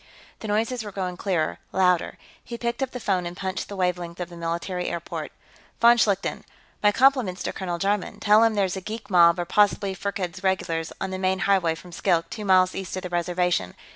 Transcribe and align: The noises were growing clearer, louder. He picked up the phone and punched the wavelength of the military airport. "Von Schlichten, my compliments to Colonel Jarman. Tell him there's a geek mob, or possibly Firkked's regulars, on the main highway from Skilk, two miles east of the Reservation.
The 0.39 0.47
noises 0.47 0.83
were 0.83 0.91
growing 0.91 1.15
clearer, 1.15 1.59
louder. 1.71 2.17
He 2.43 2.57
picked 2.57 2.81
up 2.81 2.89
the 2.89 2.99
phone 2.99 3.27
and 3.27 3.37
punched 3.37 3.69
the 3.69 3.75
wavelength 3.75 4.19
of 4.19 4.29
the 4.29 4.35
military 4.35 4.87
airport. 4.87 5.31
"Von 5.79 5.95
Schlichten, 5.97 6.43
my 6.81 6.91
compliments 6.91 7.43
to 7.43 7.53
Colonel 7.53 7.77
Jarman. 7.77 8.19
Tell 8.19 8.43
him 8.43 8.55
there's 8.55 8.75
a 8.75 8.81
geek 8.81 9.11
mob, 9.11 9.37
or 9.37 9.45
possibly 9.45 9.93
Firkked's 9.93 10.43
regulars, 10.43 10.91
on 10.99 11.11
the 11.11 11.19
main 11.19 11.37
highway 11.41 11.75
from 11.75 11.91
Skilk, 11.91 12.31
two 12.31 12.45
miles 12.45 12.73
east 12.73 12.95
of 12.97 13.03
the 13.03 13.09
Reservation. 13.09 13.75